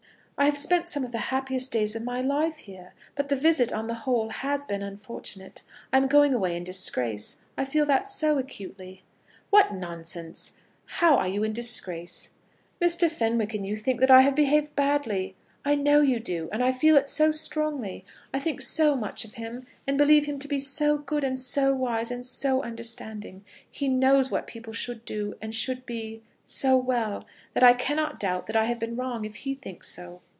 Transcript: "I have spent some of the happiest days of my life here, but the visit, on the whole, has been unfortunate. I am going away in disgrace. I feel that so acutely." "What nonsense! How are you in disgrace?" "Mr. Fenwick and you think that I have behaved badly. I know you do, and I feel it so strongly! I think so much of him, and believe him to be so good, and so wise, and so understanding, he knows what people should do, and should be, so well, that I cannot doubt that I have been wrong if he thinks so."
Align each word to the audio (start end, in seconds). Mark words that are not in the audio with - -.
"I 0.37 0.45
have 0.45 0.57
spent 0.57 0.89
some 0.89 1.03
of 1.03 1.11
the 1.11 1.19
happiest 1.29 1.71
days 1.71 1.95
of 1.95 2.03
my 2.03 2.19
life 2.19 2.57
here, 2.57 2.95
but 3.13 3.29
the 3.29 3.35
visit, 3.35 3.71
on 3.71 3.85
the 3.85 3.93
whole, 3.93 4.29
has 4.29 4.65
been 4.65 4.81
unfortunate. 4.81 5.61
I 5.93 5.97
am 5.97 6.07
going 6.07 6.33
away 6.33 6.57
in 6.57 6.63
disgrace. 6.63 7.37
I 7.59 7.63
feel 7.63 7.85
that 7.85 8.07
so 8.07 8.39
acutely." 8.39 9.03
"What 9.51 9.71
nonsense! 9.75 10.53
How 10.99 11.15
are 11.17 11.27
you 11.27 11.43
in 11.43 11.53
disgrace?" 11.53 12.31
"Mr. 12.81 13.07
Fenwick 13.07 13.53
and 13.53 13.67
you 13.67 13.75
think 13.75 13.99
that 13.99 14.09
I 14.09 14.23
have 14.23 14.33
behaved 14.35 14.75
badly. 14.75 15.35
I 15.63 15.75
know 15.75 16.01
you 16.01 16.19
do, 16.19 16.49
and 16.51 16.63
I 16.63 16.71
feel 16.71 16.97
it 16.97 17.07
so 17.07 17.29
strongly! 17.29 18.03
I 18.33 18.39
think 18.39 18.61
so 18.63 18.95
much 18.95 19.23
of 19.23 19.35
him, 19.35 19.67
and 19.85 19.95
believe 19.95 20.25
him 20.25 20.39
to 20.39 20.47
be 20.47 20.57
so 20.57 20.97
good, 20.97 21.23
and 21.23 21.39
so 21.39 21.75
wise, 21.75 22.09
and 22.09 22.25
so 22.25 22.63
understanding, 22.63 23.45
he 23.69 23.87
knows 23.87 24.31
what 24.31 24.47
people 24.47 24.73
should 24.73 25.05
do, 25.05 25.35
and 25.39 25.53
should 25.53 25.85
be, 25.85 26.23
so 26.43 26.75
well, 26.77 27.23
that 27.53 27.61
I 27.63 27.73
cannot 27.73 28.19
doubt 28.19 28.47
that 28.47 28.55
I 28.55 28.65
have 28.65 28.79
been 28.79 28.95
wrong 28.95 29.23
if 29.23 29.35
he 29.35 29.53
thinks 29.53 29.87
so." 29.87 30.21